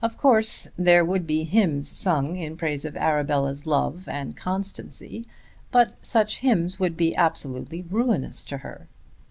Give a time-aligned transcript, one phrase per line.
[0.03, 5.27] Of course there would be hymns sung in praise of Arabella's love and constancy,
[5.69, 8.87] but such hymns would be absolutely ruinous to her.